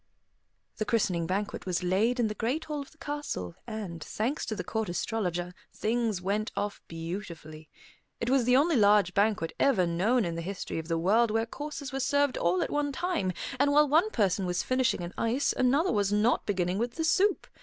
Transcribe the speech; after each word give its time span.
The 0.77 0.85
christening 0.85 1.27
banquet 1.27 1.67
was 1.67 1.83
laid 1.83 2.19
in 2.19 2.25
the 2.27 2.33
great 2.33 2.65
hall 2.65 2.81
of 2.81 2.89
the 2.89 2.97
castle, 2.97 3.53
and, 3.67 4.03
thanks 4.03 4.47
to 4.47 4.55
the 4.55 4.63
Court 4.63 4.89
Astrologer, 4.89 5.53
things 5.71 6.23
went 6.23 6.51
off 6.57 6.81
beautifully. 6.87 7.69
It 8.19 8.27
was 8.27 8.45
the 8.45 8.57
only 8.57 8.75
large 8.75 9.13
banquet 9.13 9.53
ever 9.59 9.85
known 9.85 10.25
in 10.25 10.33
the 10.33 10.41
history 10.41 10.79
of 10.79 10.87
the 10.87 10.97
world 10.97 11.29
where 11.29 11.45
courses 11.45 11.93
were 11.93 11.99
served 11.99 12.35
all 12.35 12.63
at 12.63 12.71
one 12.71 12.91
time, 12.91 13.31
and 13.59 13.71
while 13.71 13.87
one 13.87 14.09
person 14.09 14.47
was 14.47 14.63
finishing 14.63 15.03
an 15.03 15.13
ice, 15.19 15.53
another 15.53 15.91
was 15.91 16.11
not 16.11 16.47
beginning 16.47 16.79
with 16.79 16.95
the 16.95 17.03
soup. 17.05 17.45